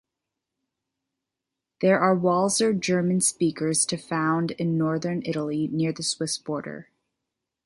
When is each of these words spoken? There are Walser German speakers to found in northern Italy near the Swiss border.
There 1.81 1.99
are 1.99 2.17
Walser 2.17 2.73
German 2.73 3.21
speakers 3.21 3.85
to 3.85 3.97
found 3.97 4.49
in 4.49 4.75
northern 4.75 5.21
Italy 5.27 5.67
near 5.67 5.93
the 5.93 6.01
Swiss 6.01 6.39
border. 6.39 6.89